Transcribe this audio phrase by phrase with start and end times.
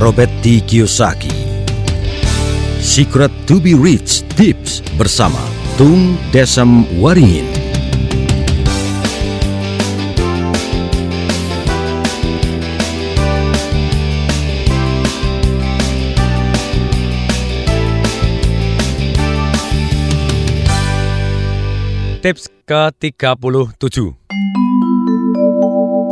[0.00, 0.64] Robert T.
[0.64, 1.28] Kiyosaki.
[2.80, 5.36] Secret to be Rich Tips bersama
[5.76, 7.44] Tung Desem Waringin.
[22.24, 24.16] Tips ke-37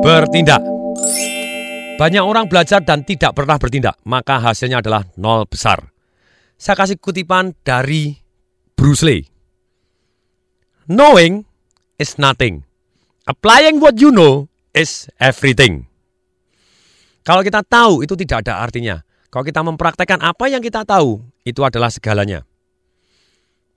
[0.05, 0.61] Bertindak
[1.98, 5.91] Banyak orang belajar dan tidak pernah bertindak, maka hasilnya adalah nol besar.
[6.55, 8.15] Saya kasih kutipan dari
[8.79, 9.27] Bruce Lee.
[10.87, 11.43] Knowing
[11.98, 12.62] is nothing.
[13.27, 15.91] Applying what you know is everything.
[17.27, 19.02] Kalau kita tahu itu tidak ada artinya.
[19.29, 22.46] Kalau kita mempraktekkan apa yang kita tahu, itu adalah segalanya.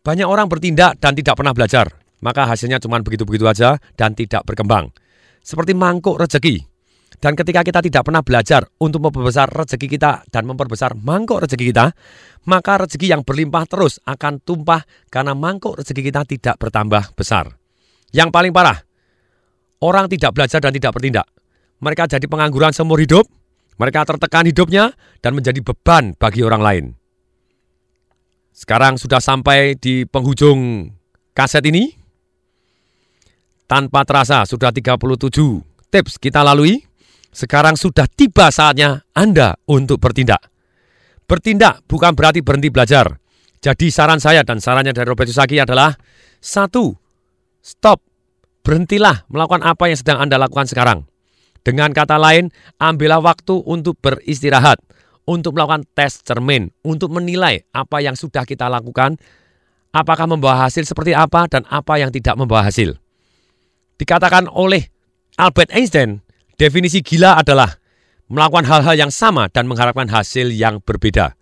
[0.06, 1.92] Banyak orang bertindak dan tidak pernah belajar
[2.22, 4.94] maka hasilnya cuma begitu-begitu aja dan tidak berkembang.
[5.42, 6.71] Seperti mangkuk rezeki.
[7.22, 11.94] Dan ketika kita tidak pernah belajar untuk memperbesar rezeki kita dan memperbesar mangkuk rezeki kita,
[12.50, 14.82] maka rezeki yang berlimpah terus akan tumpah
[15.14, 17.54] karena mangkuk rezeki kita tidak bertambah besar.
[18.10, 18.82] Yang paling parah,
[19.86, 21.30] orang tidak belajar dan tidak bertindak.
[21.78, 23.30] Mereka jadi pengangguran seumur hidup,
[23.78, 26.86] mereka tertekan hidupnya dan menjadi beban bagi orang lain.
[28.50, 30.90] Sekarang sudah sampai di penghujung
[31.34, 31.90] kaset ini.
[33.66, 35.00] Tanpa terasa sudah 37
[35.88, 36.91] tips kita lalui.
[37.32, 40.52] Sekarang sudah tiba saatnya Anda untuk bertindak.
[41.24, 43.16] Bertindak bukan berarti berhenti belajar.
[43.64, 45.96] Jadi saran saya dan sarannya dari Robert Yusaki adalah
[46.44, 46.92] satu,
[47.64, 48.04] stop,
[48.68, 51.08] berhentilah melakukan apa yang sedang Anda lakukan sekarang.
[51.62, 52.50] Dengan kata lain,
[52.82, 54.82] ambillah waktu untuk beristirahat,
[55.30, 59.22] untuk melakukan tes cermin, untuk menilai apa yang sudah kita lakukan,
[59.94, 62.98] apakah membawa hasil seperti apa dan apa yang tidak membawa hasil.
[64.02, 64.90] Dikatakan oleh
[65.38, 66.26] Albert Einstein,
[66.62, 67.82] definisi gila adalah
[68.30, 71.34] melakukan hal-hal yang sama dan mengharapkan hasil yang berbeda.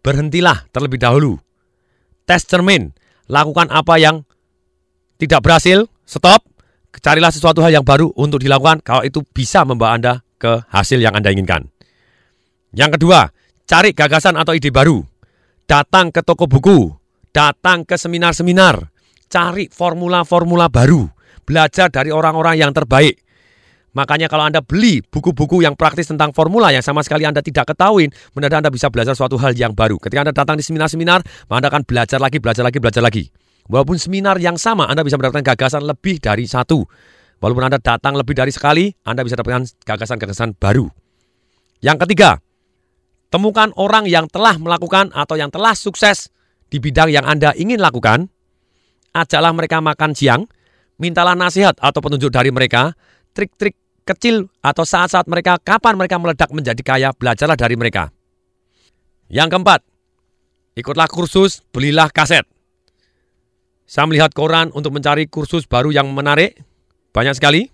[0.00, 1.36] Berhentilah terlebih dahulu.
[2.24, 2.96] Tes cermin,
[3.28, 4.24] lakukan apa yang
[5.20, 6.48] tidak berhasil, stop,
[6.96, 11.12] carilah sesuatu hal yang baru untuk dilakukan kalau itu bisa membawa Anda ke hasil yang
[11.12, 11.68] Anda inginkan.
[12.72, 13.28] Yang kedua,
[13.68, 15.04] cari gagasan atau ide baru.
[15.68, 16.90] Datang ke toko buku,
[17.30, 18.90] datang ke seminar-seminar,
[19.30, 21.06] cari formula-formula baru
[21.46, 23.21] belajar dari orang-orang yang terbaik.
[23.92, 28.08] Makanya kalau Anda beli buku-buku yang praktis tentang formula yang sama sekali Anda tidak ketahui,
[28.32, 30.00] mendadak Anda bisa belajar suatu hal yang baru.
[30.00, 31.20] Ketika Anda datang di seminar-seminar,
[31.52, 33.28] Anda akan belajar lagi, belajar lagi, belajar lagi.
[33.68, 36.82] Walaupun seminar yang sama, Anda bisa mendapatkan gagasan lebih dari satu.
[37.38, 40.88] Walaupun Anda datang lebih dari sekali, Anda bisa dapatkan gagasan-gagasan baru.
[41.84, 42.38] Yang ketiga,
[43.28, 46.32] temukan orang yang telah melakukan atau yang telah sukses
[46.72, 48.30] di bidang yang Anda ingin lakukan.
[49.12, 50.48] Ajaklah mereka makan siang,
[50.96, 52.96] mintalah nasihat atau petunjuk dari mereka,
[53.36, 58.10] trik-trik kecil atau saat-saat mereka kapan mereka meledak menjadi kaya, belajarlah dari mereka.
[59.32, 59.80] Yang keempat,
[60.76, 62.44] ikutlah kursus, belilah kaset.
[63.88, 66.60] Saya melihat koran untuk mencari kursus baru yang menarik,
[67.12, 67.68] banyak sekali.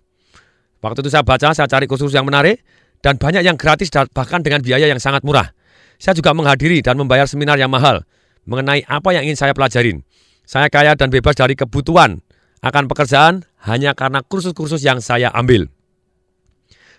[0.79, 2.63] Waktu itu saya baca, saya cari kursus yang menarik,
[3.03, 5.55] dan banyak yang gratis bahkan dengan biaya yang sangat murah.
[5.99, 8.07] Saya juga menghadiri dan membayar seminar yang mahal
[8.47, 10.07] mengenai apa yang ingin saya pelajarin.
[10.49, 12.25] Saya kaya dan bebas dari kebutuhan
[12.65, 15.69] akan pekerjaan hanya karena kursus-kursus yang saya ambil.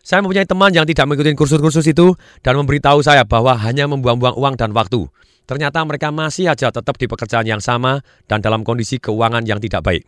[0.03, 4.55] Saya mempunyai teman yang tidak mengikuti kursus-kursus itu dan memberitahu saya bahwa hanya membuang-buang uang
[4.55, 5.05] dan waktu.
[5.49, 9.81] Ternyata mereka masih aja tetap di pekerjaan yang sama dan dalam kondisi keuangan yang tidak
[9.81, 10.05] baik.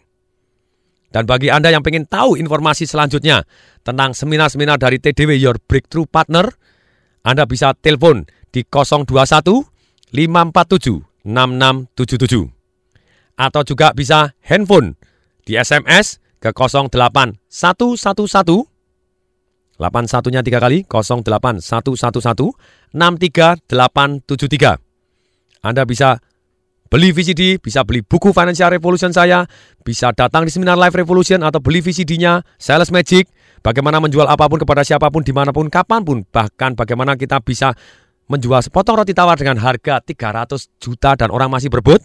[1.11, 3.43] Dan bagi Anda yang ingin tahu informasi selanjutnya
[3.83, 6.47] tentang seminar-seminar dari TDW Your Breakthrough Partner,
[7.27, 9.11] Anda bisa telepon di 021
[10.15, 12.47] 547 6677.
[13.35, 14.95] Atau juga bisa handphone
[15.43, 18.70] di SMS ke 08111
[19.81, 21.65] 81-nya tiga kali 08111
[22.93, 24.77] 63873.
[25.65, 26.21] Anda bisa
[26.91, 29.47] beli VCD, bisa beli buku Financial Revolution saya,
[29.81, 33.31] bisa datang di seminar Live Revolution atau beli VCD-nya Sales Magic,
[33.63, 37.39] bagaimana menjual apa pun kepada siapa pun, di mana pun, kapan pun, bahkan bagaimana kita
[37.39, 37.71] bisa
[38.27, 42.03] menjual sepotong roti tawar dengan harga 300 juta dan orang masih berebut,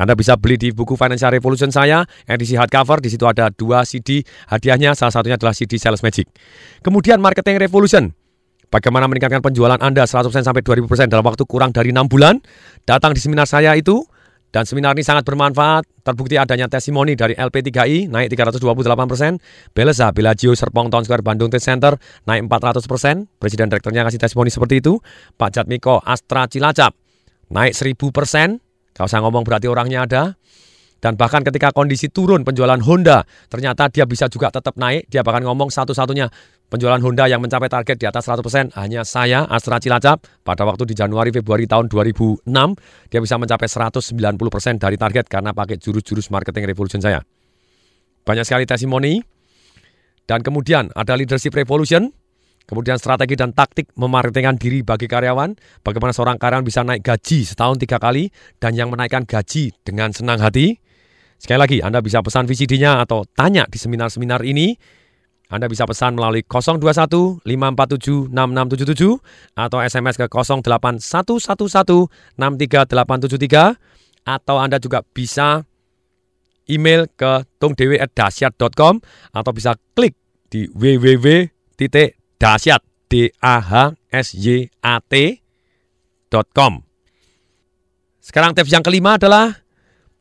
[0.00, 3.04] anda bisa beli di buku Financial Revolution saya, edisi hardcover.
[3.04, 6.24] Di situ ada dua CD hadiahnya, salah satunya adalah CD Sales Magic.
[6.80, 8.16] Kemudian Marketing Revolution.
[8.72, 12.40] Bagaimana meningkatkan penjualan Anda 100% sampai 2000% dalam waktu kurang dari 6 bulan.
[12.88, 14.06] Datang di seminar saya itu,
[14.54, 15.84] dan seminar ini sangat bermanfaat.
[16.00, 21.92] Terbukti adanya testimoni dari LP3I naik 328%, Beleza Bellagio Serpong Town Square Bandung Trade Center
[22.24, 24.96] naik 400%, Presiden Direkturnya kasih testimoni seperti itu,
[25.36, 26.96] Pak Jatmiko Astra Cilacap
[27.50, 30.22] naik 1000%, kalau saya ngomong berarti orangnya ada.
[31.00, 35.08] Dan bahkan ketika kondisi turun penjualan Honda, ternyata dia bisa juga tetap naik.
[35.08, 36.28] Dia bahkan ngomong satu-satunya
[36.70, 40.22] Penjualan Honda yang mencapai target di atas 100% hanya saya, Astra Cilacap.
[40.46, 42.46] Pada waktu di Januari Februari tahun 2006,
[43.10, 47.26] dia bisa mencapai 190% dari target karena pakai jurus-jurus marketing revolution saya.
[48.22, 49.18] Banyak sekali testimoni.
[50.30, 52.06] Dan kemudian ada leadership revolution,
[52.70, 57.82] kemudian strategi dan taktik memarketingkan diri bagi karyawan, bagaimana seorang karyawan bisa naik gaji setahun
[57.82, 58.30] tiga kali,
[58.62, 60.78] dan yang menaikkan gaji dengan senang hati.
[61.42, 64.78] Sekali lagi, Anda bisa pesan VCD-nya atau tanya di seminar-seminar ini.
[65.50, 69.18] Anda bisa pesan melalui 021 547 6677
[69.58, 72.06] atau SMS ke 08111
[72.38, 73.74] 63873
[74.30, 75.66] atau Anda juga bisa
[76.70, 79.02] email ke tungdewi@dasyat.com
[79.34, 80.14] atau bisa klik
[80.46, 80.70] di
[82.40, 82.80] www.dasyat
[83.12, 83.72] d a h
[84.08, 86.72] s y a t.com.
[88.24, 89.60] Sekarang tips yang kelima adalah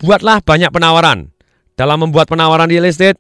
[0.04, 1.32] buatlah banyak penawaran.
[1.80, 3.16] Dalam membuat penawaran real estate,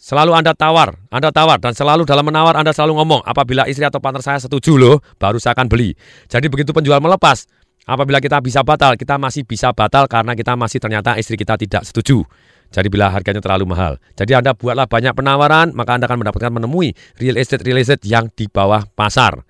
[0.00, 4.00] Selalu Anda tawar, Anda tawar, dan selalu dalam menawar Anda selalu ngomong, apabila istri atau
[4.00, 5.92] partner saya setuju loh, baru saya akan beli.
[6.24, 7.44] Jadi begitu penjual melepas,
[7.84, 11.84] apabila kita bisa batal, kita masih bisa batal karena kita masih ternyata istri kita tidak
[11.84, 12.24] setuju.
[12.70, 13.98] Jadi bila harganya terlalu mahal.
[14.14, 18.46] Jadi Anda buatlah banyak penawaran, maka Anda akan mendapatkan menemui real estate-real estate yang di
[18.46, 19.42] bawah pasar.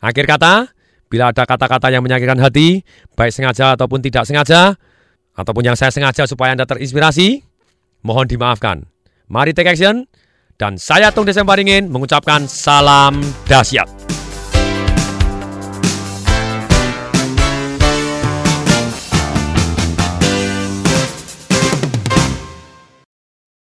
[0.00, 0.68] Akhir kata,
[1.08, 2.84] bila ada kata-kata yang menyakitkan hati,
[3.16, 4.76] baik sengaja ataupun tidak sengaja,
[5.32, 7.40] ataupun yang saya sengaja supaya Anda terinspirasi,
[8.04, 8.84] mohon dimaafkan.
[9.30, 10.04] Mari take action.
[10.60, 13.16] Dan saya Tung Desem Paringin mengucapkan salam
[13.48, 13.99] dahsyat.